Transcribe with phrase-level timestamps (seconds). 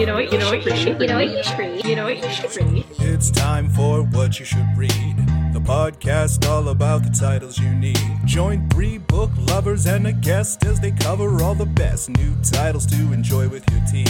[0.00, 0.32] You know what?
[0.32, 0.98] You know what you should.
[0.98, 1.84] You know what you should read.
[1.84, 2.86] You know what you should read.
[3.00, 4.90] It's time for what you should read.
[5.52, 8.00] The podcast all about the titles you need.
[8.24, 12.86] Join three book lovers and a guest as they cover all the best new titles
[12.86, 14.06] to enjoy with your tea.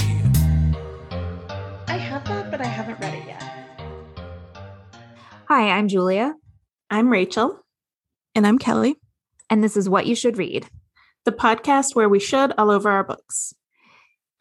[1.89, 3.43] I have that, but I haven't read it yet.
[5.49, 6.35] Hi, I'm Julia,
[6.89, 7.67] I'm Rachel.
[8.37, 8.95] And I'm Kelly,
[9.51, 10.69] and this is What You Should Read.
[11.25, 13.55] the podcast where we should all over our books.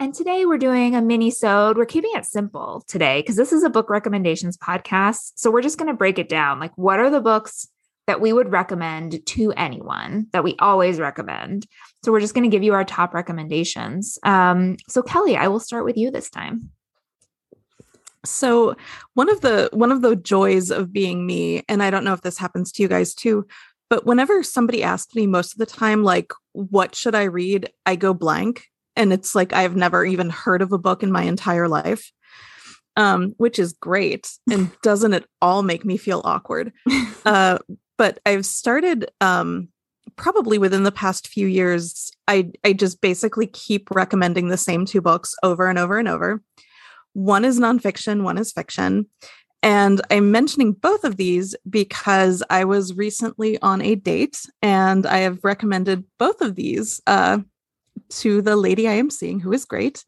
[0.02, 1.76] And today we're doing a mini sode.
[1.76, 5.34] We're keeping it simple today because this is a book recommendations podcast.
[5.36, 6.58] So we're just going to break it down.
[6.58, 7.68] Like, what are the books
[8.08, 11.68] that we would recommend to anyone that we always recommend?
[12.06, 14.18] So we're just going to give you our top recommendations.
[14.24, 16.70] Um, so Kelly, I will start with you this time.
[18.24, 18.78] So
[19.16, 22.22] one of the one of the joys of being me, and I don't know if
[22.22, 23.46] this happens to you guys too,
[23.90, 27.70] but whenever somebody asks me most of the time, like, what should I read?
[27.86, 28.64] I go blank.
[29.00, 32.12] And it's like I've never even heard of a book in my entire life.
[32.96, 34.30] Um, which is great.
[34.52, 36.74] And doesn't at all make me feel awkward?
[37.26, 37.60] uh,
[37.98, 39.70] but I've started um
[40.16, 45.02] probably within the past few years, I I just basically keep recommending the same two
[45.02, 46.44] books over and over and over.
[47.14, 49.08] One is nonfiction, one is fiction.
[49.62, 55.20] And I'm mentioning both of these because I was recently on a date and I
[55.20, 57.40] have recommended both of these uh,
[58.10, 60.04] to the lady I am seeing, who is great.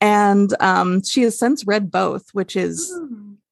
[0.00, 2.92] And um, she has since read both, which is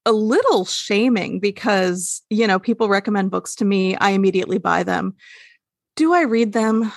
[0.05, 3.95] a little shaming because, you know, people recommend books to me.
[3.95, 5.15] I immediately buy them.
[5.95, 6.91] Do I read them?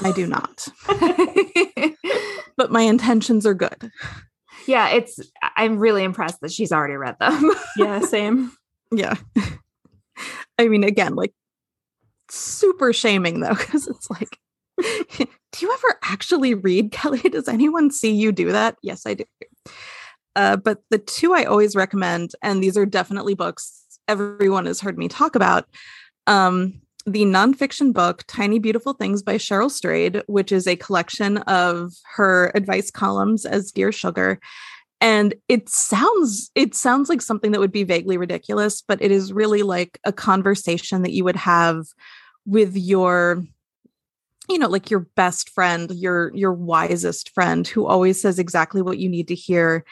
[0.00, 0.68] I do not.
[2.56, 3.90] but my intentions are good.
[4.66, 5.20] yeah, it's,
[5.56, 7.52] I'm really impressed that she's already read them.
[7.76, 8.52] Yeah, same.
[8.90, 9.14] yeah.
[10.58, 11.32] I mean, again, like
[12.30, 14.38] super shaming though, because it's like,
[15.52, 17.20] do you ever actually read, Kelly?
[17.20, 18.76] Does anyone see you do that?
[18.82, 19.24] Yes, I do.
[20.36, 24.96] Uh, but the two I always recommend, and these are definitely books everyone has heard
[24.96, 25.66] me talk about.
[26.26, 31.92] Um, the nonfiction book Tiny Beautiful Things by Cheryl Strayed, which is a collection of
[32.14, 34.38] her advice columns as Dear Sugar.
[35.00, 39.32] And it sounds it sounds like something that would be vaguely ridiculous, but it is
[39.32, 41.86] really like a conversation that you would have
[42.44, 43.44] with your
[44.48, 48.98] you know like your best friend your your wisest friend who always says exactly what
[48.98, 49.84] you need to hear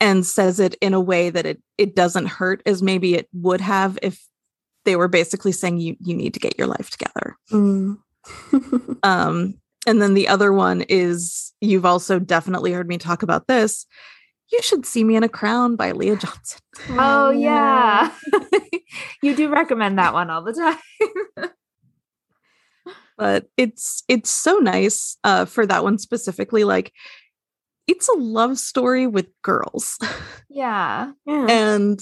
[0.00, 3.60] and says it in a way that it it doesn't hurt as maybe it would
[3.60, 4.22] have if
[4.84, 7.98] they were basically saying you you need to get your life together Mm.
[9.02, 9.54] um
[9.86, 13.86] and then the other one is you've also definitely heard me talk about this
[14.50, 16.60] you should see me in a crown by leah johnson
[16.90, 18.10] oh, yeah.
[19.22, 21.50] you do recommend that one all the time.
[23.16, 26.92] but it's it's so nice uh for that one specifically like
[27.86, 29.98] it's a love story with girls
[30.48, 31.12] yeah.
[31.26, 31.46] Yeah.
[31.48, 32.00] and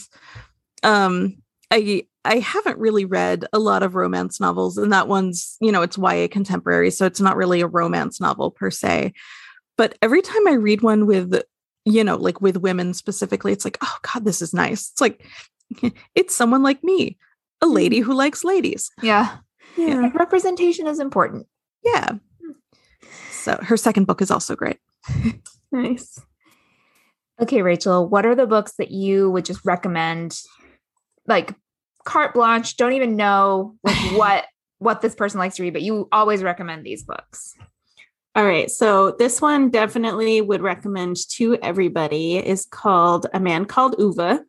[0.83, 1.37] um
[1.71, 5.83] i i haven't really read a lot of romance novels and that one's you know
[5.83, 9.12] it's ya contemporary so it's not really a romance novel per se
[9.77, 11.43] but every time i read one with
[11.84, 15.27] you know like with women specifically it's like oh god this is nice it's like
[16.15, 17.19] it's someone like me
[17.61, 19.39] a lady who likes ladies Yeah.
[19.77, 20.10] Yeah.
[20.15, 21.47] Representation is important.
[21.84, 22.12] yeah
[23.31, 24.78] so her second book is also great
[25.72, 26.21] Nice.
[27.41, 30.38] Okay, Rachel, what are the books that you would just recommend?
[31.27, 31.55] Like
[32.05, 34.44] carte blanche, don't even know like what
[34.78, 37.54] what this person likes to read, but you always recommend these books.
[38.34, 38.71] All right.
[38.71, 44.41] So this one definitely would recommend to everybody is called A Man Called Ove.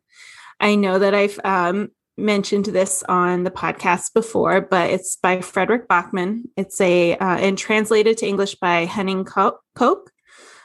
[0.60, 5.88] I know that I've um, mentioned this on the podcast before, but it's by Fredrik
[5.88, 6.42] Backman.
[6.56, 10.10] It's a uh, and translated to English by Henning Koch.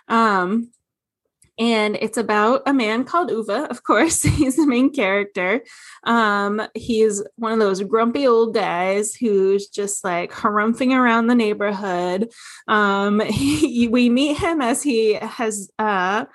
[0.08, 0.72] Um,
[1.60, 3.50] and it's about a man called Ove.
[3.50, 5.62] Of course, he's the main character.
[6.06, 12.32] Um, he's one of those grumpy old guys who's just like harumphing around the neighborhood.
[12.68, 16.26] Um, he, we meet him as he has uh,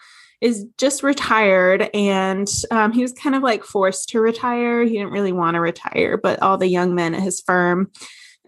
[0.40, 4.82] is just retired, and um, he was kind of like forced to retire.
[4.84, 7.90] He didn't really want to retire, but all the young men at his firm.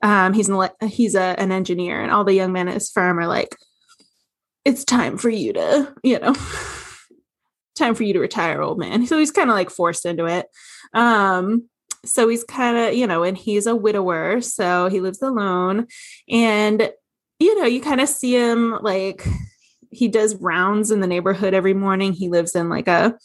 [0.02, 3.18] Um, he's an, he's a, an engineer, and all the young men at his firm
[3.18, 3.56] are like,
[4.64, 6.34] "It's time for you to, you know,
[7.76, 10.46] time for you to retire, old man." So he's kind of like forced into it.
[10.92, 11.68] Um,
[12.04, 15.86] so he's kind of, you know, and he's a widower, so he lives alone,
[16.28, 16.90] and
[17.38, 19.26] you know, you kind of see him like
[19.90, 22.12] he does rounds in the neighborhood every morning.
[22.12, 23.18] He lives in like a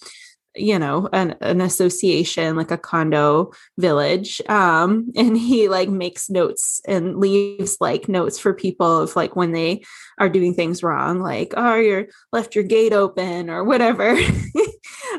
[0.56, 6.82] you know an, an association like a condo village um and he like makes notes
[6.88, 9.84] and leaves like notes for people of like when they
[10.20, 14.18] are doing things wrong like oh you're left your gate open or whatever.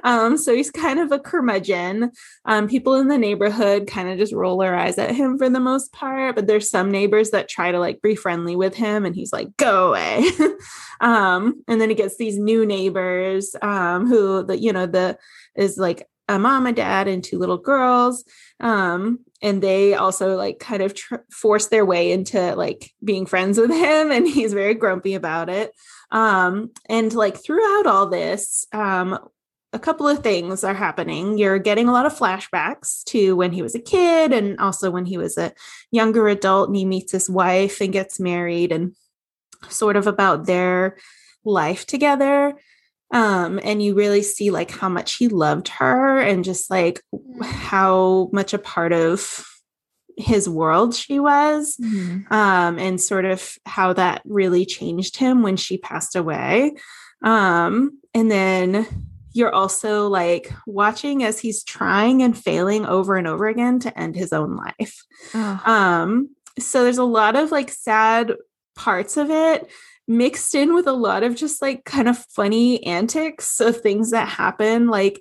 [0.04, 2.10] Um so he's kind of a curmudgeon.
[2.44, 5.60] Um people in the neighborhood kind of just roll their eyes at him for the
[5.60, 9.14] most part but there's some neighbors that try to like be friendly with him and
[9.14, 10.24] he's like go away.
[11.00, 15.18] Um and then he gets these new neighbors um who the you know the
[15.56, 18.24] is like a mom and dad and two little girls
[18.60, 23.58] um and they also like kind of tr- force their way into like being friends
[23.58, 25.72] with him and he's very grumpy about it
[26.10, 29.18] um and like throughout all this um
[29.72, 31.38] a couple of things are happening.
[31.38, 35.06] You're getting a lot of flashbacks to when he was a kid and also when
[35.06, 35.52] he was a
[35.90, 38.94] younger adult and he meets his wife and gets married and
[39.68, 40.98] sort of about their
[41.44, 42.54] life together
[43.12, 47.44] um and you really see like how much he loved her and just like Mm.
[47.44, 49.44] how much a part of
[50.18, 52.30] his world she was Mhm.
[52.30, 56.74] um and sort of how that really changed him when she passed away
[57.22, 58.86] um and then
[59.34, 64.14] you're also like watching as he's trying and failing over and over again to end
[64.16, 65.02] his own life
[65.34, 65.60] Oh.
[65.64, 68.32] um so there's a lot of like sad
[68.76, 69.70] parts of it
[70.16, 74.28] mixed in with a lot of just like kind of funny antics of things that
[74.28, 74.88] happen.
[74.88, 75.20] Like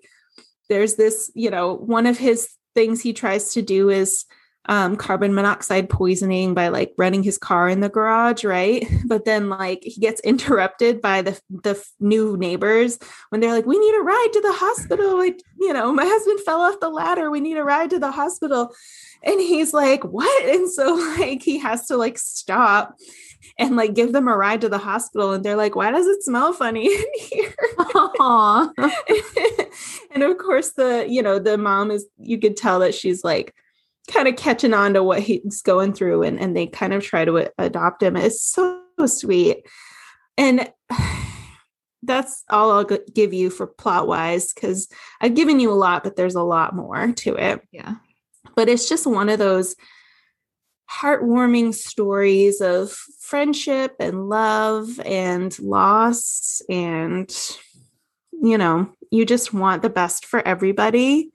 [0.70, 4.26] there's this you know one of his things he tries to do is
[4.66, 8.86] um, carbon monoxide poisoning by like running his car in the garage right?
[9.06, 12.98] But then like he gets interrupted by the the f- new neighbors
[13.30, 15.18] when they're like we need a ride to the hospital.
[15.18, 17.30] Like you know my husband fell off the ladder.
[17.30, 18.74] We need a ride to the hospital.
[19.24, 20.46] And he's like what?
[20.46, 22.96] And so like he has to like stop
[23.58, 26.24] and like give them a ride to the hospital and they're like why does it
[26.24, 27.54] smell funny in here?
[30.12, 33.54] And of course the you know the mom is you could tell that she's like
[34.12, 37.26] kind of catching on to what he's going through and and they kind of try
[37.26, 38.16] to adopt him.
[38.16, 39.66] It's so sweet.
[40.38, 40.72] And
[42.04, 44.88] that's all i'll give you for plot wise because
[45.22, 47.62] i've given you a lot but there's a lot more to it.
[47.72, 47.96] Yeah.
[48.56, 49.76] but it's just one of those
[50.92, 57.34] heartwarming stories of friendship and love and loss and
[58.32, 61.32] you know you just want the best for everybody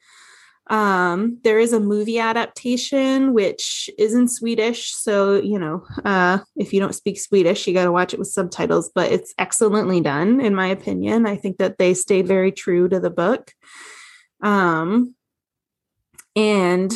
[0.68, 6.72] um there is a movie adaptation which is in swedish so you know uh if
[6.72, 10.40] you don't speak swedish you got to watch it with subtitles but it's excellently done
[10.40, 11.24] in my opinion.
[11.24, 13.52] I think that they stayed very true to the book.
[14.42, 15.14] Um
[16.34, 16.92] and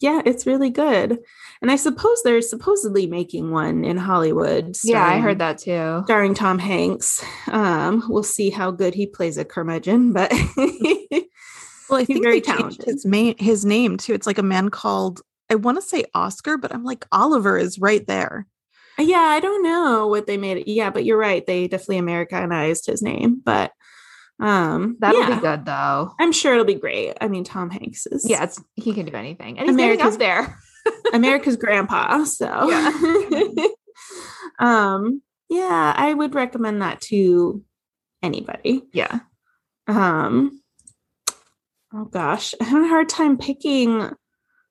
[0.00, 1.18] yeah it's really good.
[1.62, 6.02] And i suppose they're supposedly making one in hollywood Yeah, I heard that too.
[6.04, 7.24] starring tom hanks.
[7.46, 10.32] Um we'll see how good he plays a curmudgeon but
[11.88, 12.84] Well, I He's think very they changed talented.
[12.86, 14.12] his main his name too.
[14.14, 17.78] It's like a man called I want to say Oscar, but I'm like Oliver is
[17.78, 18.46] right there.
[18.98, 22.84] yeah i don't know what they made it yeah but you're right they definitely americanized
[22.86, 23.70] his name but
[24.40, 26.12] um That'll yeah, be good though.
[26.18, 29.12] i'm sure it'll be great i mean tom hanks is Yeah, it's, he can do
[29.14, 30.58] anything, and he's America's- up there.
[31.12, 32.24] America's grandpa.
[32.24, 33.66] So Yeah.
[34.58, 37.62] um yeah, I would recommend that to
[38.22, 38.82] anybody.
[38.92, 39.20] Yeah.
[39.86, 40.60] Um
[41.94, 44.10] oh gosh, I have a hard time picking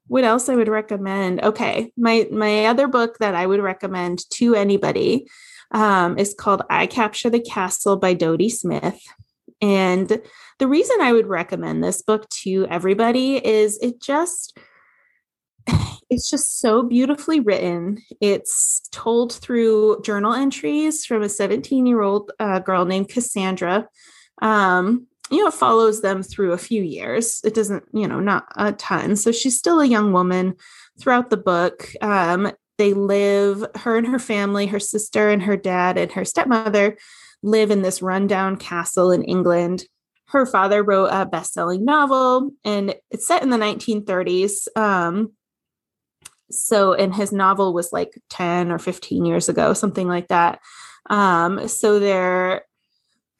[0.07, 1.43] what else I would recommend.
[1.43, 5.27] Okay, my my other book that I would recommend to anybody
[5.71, 8.99] um, is called I Capture the Castle by Dodie Smith.
[9.61, 10.21] And
[10.59, 14.57] the reason I would recommend this book to everybody is it just
[16.09, 17.99] it's just so beautifully written.
[18.21, 23.87] It's told through journal entries from a 17 year old uh, girl named Cassandra.
[24.41, 27.41] Um, you know, follows them through a few years.
[27.43, 29.15] It doesn't, you know, not a ton.
[29.15, 30.55] So she's still a young woman
[30.99, 31.89] throughout the book.
[32.01, 36.97] Um, they live, her and her family, her sister and her dad and her stepmother
[37.43, 39.85] live in this rundown castle in England.
[40.27, 44.67] Her father wrote a best selling novel and it's set in the 1930s.
[44.75, 45.33] Um,
[46.51, 50.59] so and his novel was like 10 or 15 years ago something like that
[51.09, 52.63] um so they're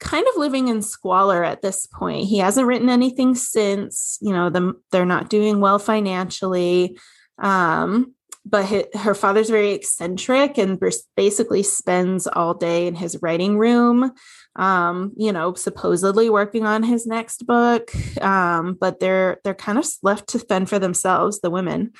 [0.00, 2.26] kind of living in squalor at this point.
[2.26, 6.98] He hasn't written anything since you know them they're not doing well financially.
[7.38, 8.14] Um
[8.44, 10.80] but hi her father's very eccentric and
[11.16, 14.12] basically spends all day in his writing room
[14.56, 17.90] um you know supposedly working on his next book.
[18.22, 21.92] Um but they're they're kind of left to fend for themselves the women.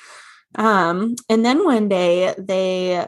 [0.55, 3.07] Um, and then one day they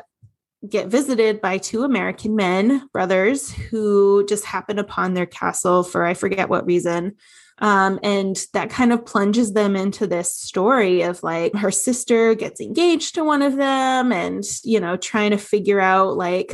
[0.67, 6.13] get visited by two American men, brothers, who just happen upon their castle for I
[6.13, 7.15] forget what reason.
[7.57, 12.59] Um, and that kind of plunges them into this story of like her sister gets
[12.59, 16.53] engaged to one of them and, you know, trying to figure out like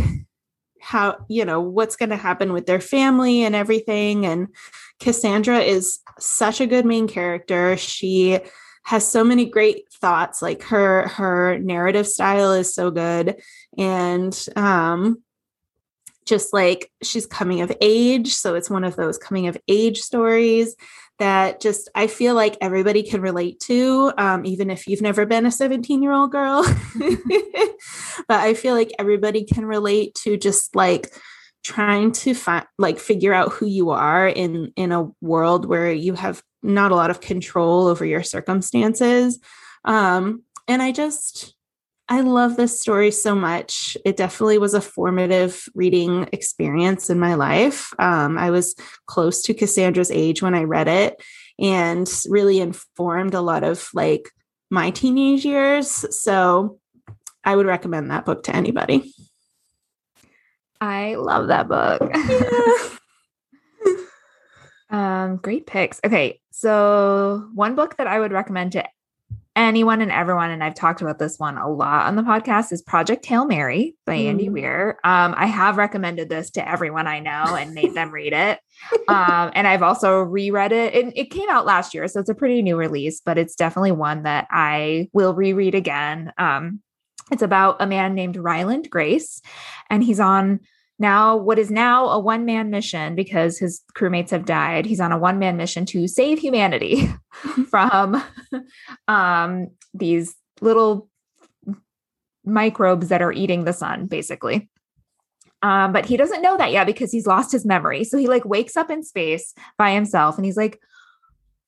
[0.82, 4.26] how, you know, what's going to happen with their family and everything.
[4.26, 4.48] And
[5.00, 7.78] Cassandra is such a good main character.
[7.78, 8.40] She
[8.88, 13.36] has so many great thoughts like her her narrative style is so good
[13.78, 15.22] and um
[16.28, 18.34] just like she's coming of age.
[18.34, 20.76] So it's one of those coming of age stories
[21.20, 25.46] that just I feel like everybody can relate to, um, even if you've never been
[25.46, 26.64] a 17 year old girl.
[28.28, 31.14] but I feel like everybody can relate to just like
[31.64, 36.14] trying to find like figure out who you are in in a world where you
[36.14, 39.40] have not a lot of control over your circumstances
[39.86, 41.56] um and i just
[42.10, 43.98] I love this story so much.
[44.06, 47.94] It definitely was a formative reading experience in my life.
[48.00, 48.76] Um, I was
[49.08, 51.22] close to Cassandra's age when I read it
[51.60, 54.30] and really informed a lot of like
[54.70, 56.06] my teenage years.
[56.18, 56.80] So
[57.44, 59.14] I would recommend that book to anybody.
[60.82, 62.02] I love that book.
[64.90, 66.00] um, great picks.
[66.06, 68.84] Okay, so one book that I would recommend to
[69.58, 72.82] anyone and everyone, and I've talked about this one a lot on the podcast, is
[72.84, 74.30] Project Hail Mary by mm.
[74.30, 75.00] Andy Weir.
[75.04, 78.60] Um, I have recommended this to everyone I know and made them read it.
[79.08, 80.94] Um, and I've also reread it.
[80.94, 81.14] it.
[81.16, 84.24] It came out last year, so it's a pretty new release, but it's definitely one
[84.24, 86.32] that I will reread again.
[86.38, 86.82] Um,
[87.32, 89.42] it's about a man named Ryland Grace,
[89.90, 90.60] and he's on
[91.00, 94.86] now what is now a one man mission because his crewmates have died.
[94.86, 97.10] He's on a one man mission to save humanity
[97.70, 98.24] from
[99.08, 101.10] um, these little
[102.46, 104.70] microbes that are eating the sun, basically.
[105.62, 108.04] Um, but he doesn't know that yet because he's lost his memory.
[108.04, 110.80] So he like wakes up in space by himself and he's like,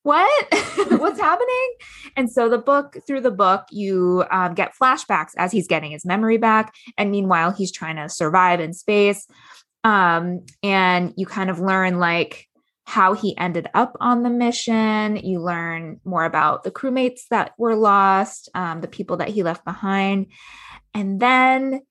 [0.04, 0.48] what?
[0.90, 1.74] What's happening?
[2.16, 6.06] And so the book through the book you um, get flashbacks as he's getting his
[6.06, 9.28] memory back and meanwhile he's trying to survive in space.
[9.84, 12.48] Um, and you kind of learn like
[12.86, 15.18] how he ended up on the mission.
[15.18, 19.64] You learn more about the crewmates that were lost um, the people that he left
[19.64, 20.28] behind.
[20.94, 21.82] And then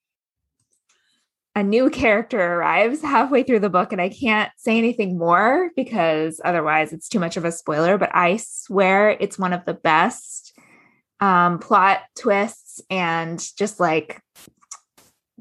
[1.59, 6.41] a new character arrives halfway through the book and I can't say anything more because
[6.45, 10.57] otherwise it's too much of a spoiler, but I swear it's one of the best
[11.19, 14.23] um, plot twists and just like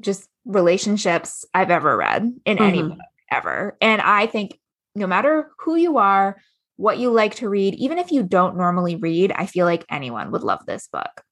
[0.00, 2.64] just relationships I've ever read in mm-hmm.
[2.64, 2.98] any book
[3.30, 3.76] ever.
[3.80, 4.58] And I think
[4.96, 6.42] no matter who you are,
[6.78, 10.32] what you like to read, even if you don't normally read, I feel like anyone
[10.32, 11.22] would love this book.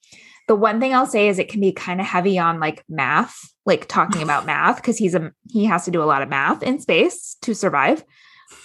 [0.46, 3.36] The one thing I'll say is it can be kind of heavy on like math,
[3.64, 6.62] like talking about math, because he's a he has to do a lot of math
[6.62, 8.04] in space to survive.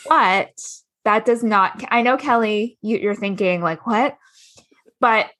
[0.07, 0.51] But
[1.03, 4.17] that does not I know Kelly, you, you're thinking like what?
[4.99, 5.31] But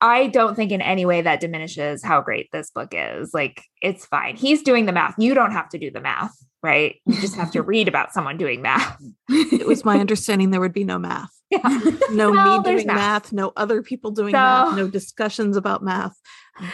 [0.00, 3.32] I don't think in any way that diminishes how great this book is.
[3.32, 4.36] Like it's fine.
[4.36, 5.14] He's doing the math.
[5.18, 6.96] You don't have to do the math, right?
[7.06, 9.02] You just have to read about someone doing math.
[9.28, 11.35] It was my understanding there would be no math.
[11.50, 11.60] Yeah.
[12.10, 12.96] No well, me doing math.
[12.96, 13.32] math.
[13.32, 16.16] no other people doing so, math, no discussions about math.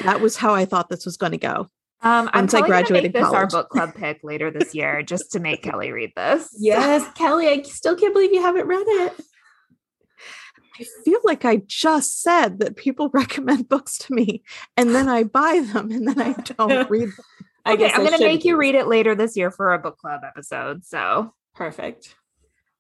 [0.03, 1.67] That was how I thought this was going to go.
[2.03, 3.37] Um, Once I graduated this college.
[3.37, 6.49] our book club pick later this year, just to make Kelly read this.
[6.59, 9.25] Yes, Kelly, I still can't believe you haven't read it.
[10.81, 14.43] I feel like I just said that people recommend books to me,
[14.77, 17.25] and then I buy them, and then I don't read them.
[17.65, 19.79] I okay, guess I'm going to make you read it later this year for a
[19.79, 20.85] book club episode.
[20.85, 22.17] So perfect.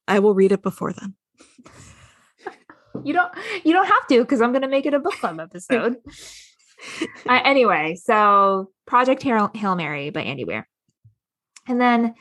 [0.08, 1.14] I will read it before then.
[3.04, 3.32] you don't
[3.64, 5.96] you don't have to because i'm going to make it a book club episode
[7.28, 10.68] uh, anyway so project hail, hail mary by andy weir
[11.66, 12.14] and then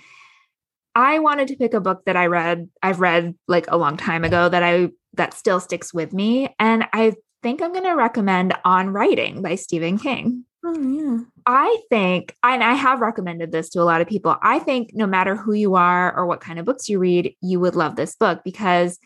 [0.96, 4.24] i wanted to pick a book that i read i've read like a long time
[4.24, 7.14] ago that i that still sticks with me and i
[7.44, 11.24] think i'm going to recommend on writing by stephen king Oh, yeah.
[11.46, 14.36] I think, and I have recommended this to a lot of people.
[14.44, 17.60] I think no matter who you are or what kind of books you read, you
[17.60, 19.00] would love this book because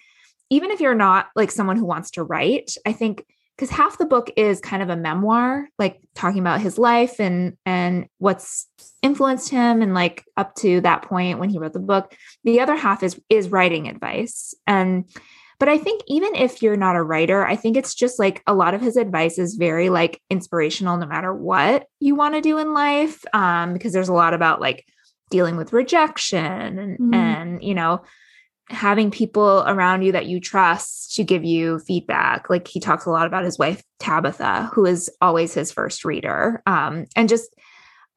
[0.49, 3.25] even if you're not like someone who wants to write, I think
[3.55, 7.57] because half the book is kind of a memoir, like talking about his life and
[7.65, 8.67] and what's
[9.01, 12.15] influenced him and like up to that point when he wrote the book.
[12.43, 14.53] The other half is is writing advice.
[14.67, 15.05] And
[15.57, 18.53] but I think even if you're not a writer, I think it's just like a
[18.53, 22.57] lot of his advice is very like inspirational no matter what you want to do
[22.57, 23.23] in life.
[23.33, 24.85] Um, because there's a lot about like
[25.29, 27.15] dealing with rejection and mm.
[27.15, 28.03] and you know
[28.69, 32.50] having people around you that you trust to give you feedback.
[32.50, 36.62] Like he talks a lot about his wife, Tabitha, who is always his first reader.
[36.65, 37.55] Um, and just,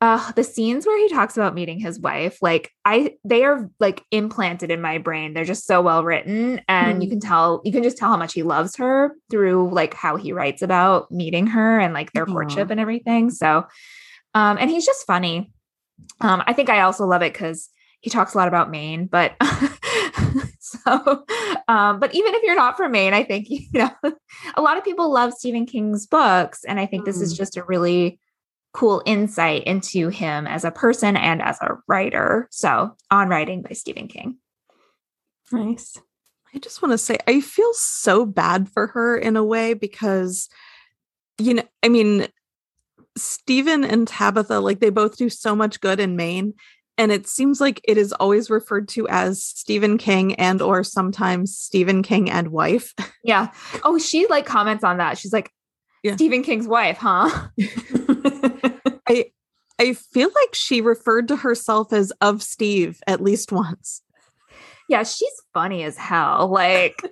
[0.00, 4.05] uh the scenes where he talks about meeting his wife like i they are like
[4.12, 7.11] implanted in my brain they're just so well written and you Mm.
[7.14, 10.33] can tell you can just tell how much he loves her through like how he
[10.33, 13.67] writes about meeting her and like their courtship and everything so
[14.35, 15.50] um and he's just funny
[16.21, 19.35] um i think i also love it because he talks a lot about maine but
[20.61, 21.25] so
[21.68, 23.90] um but even if you're not from maine i think you know
[24.54, 27.37] a lot of people love stephen king's books and i think this is Mm.
[27.37, 28.18] just a really
[28.75, 32.47] cool insight into him as a person and as a writer.
[32.50, 34.37] So, On Writing by Stephen King.
[35.50, 35.99] Nice.
[36.54, 40.49] I just want to say I feel so bad for her in a way because
[41.38, 42.28] you know, I mean
[43.16, 46.54] Stephen and Tabitha like they both do so much good in Maine
[46.99, 51.57] and it seems like it is always referred to as Stephen King and or sometimes
[51.57, 52.95] Stephen King and wife.
[53.25, 53.50] Yeah.
[53.85, 55.19] Oh, she like comments on that.
[55.19, 55.50] She's like,
[56.02, 56.14] Yeah.
[56.14, 57.28] Stephen King's wife, huh?
[59.07, 59.26] I
[59.78, 64.02] I feel like she referred to herself as of Steve at least once.
[64.88, 66.49] Yeah, she's funny as hell.
[66.49, 67.02] Like,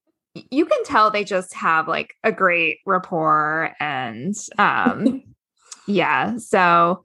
[0.50, 5.22] you can tell they just have like a great rapport and um
[5.86, 7.02] yeah so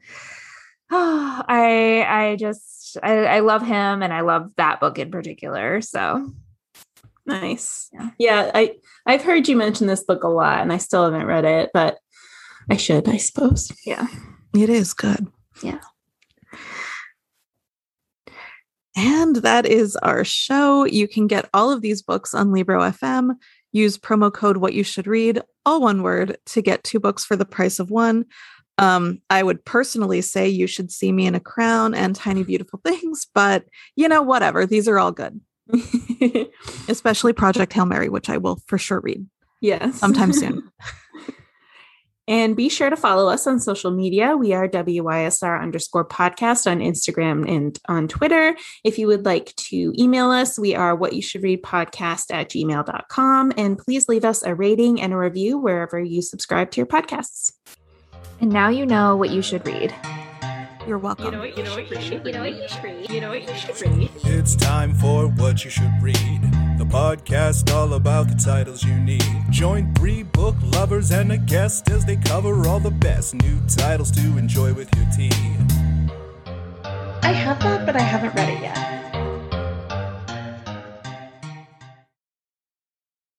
[0.92, 6.32] i i just I, I love him and i love that book in particular so
[7.28, 7.90] nice.
[7.94, 8.10] Yeah.
[8.18, 8.52] Yeah.
[8.56, 8.76] I
[9.06, 12.00] I've heard you mention this book a lot, and I still haven't read it, but
[12.70, 13.72] I should, I suppose.
[13.86, 14.08] yeah
[14.56, 15.28] It is good.
[15.62, 15.80] Yeah.
[18.96, 20.86] And that is our show.
[20.86, 23.36] You can get all of these books on Libro FM.
[23.72, 27.36] Use promo code what you should read, all one word, to get two books for
[27.36, 28.26] the price of one.
[28.78, 32.80] Um, I would personally say you should see me in a crown and tiny beautiful
[32.86, 33.66] things, but
[33.96, 34.66] you know, whatever.
[34.66, 35.40] These are all good,
[36.88, 39.26] especially Project Hail Mary, which I will for sure read
[39.62, 40.00] yes.
[40.00, 40.70] sometime soon.
[42.28, 44.36] And be sure to follow us on social media.
[44.36, 48.58] We are WYSR underscore podcast on Instagram and on Twitter.
[48.84, 52.50] If you would like to email us, we are what you should read podcast at
[52.50, 53.54] gmail.com.
[53.56, 57.54] And please leave us a rating and a review wherever you subscribe to your podcasts.
[58.40, 59.94] And now you know what you should read
[60.88, 61.26] You're welcome.
[61.26, 62.26] You know what you should read.
[62.26, 63.10] You know what you should read.
[63.10, 64.10] You know what you should read.
[64.24, 66.42] It's time for What You Should Read,
[66.78, 69.26] the podcast all about the titles you need.
[69.50, 74.12] Join three book lovers and a guest as they cover all the best new titles
[74.12, 75.32] to enjoy with your tea.
[77.22, 78.97] I have that, but I haven't read it yet.